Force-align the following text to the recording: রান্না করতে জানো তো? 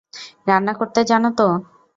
রান্না 0.47 0.73
করতে 0.79 0.99
জানো 1.11 1.29
তো? 1.37 1.47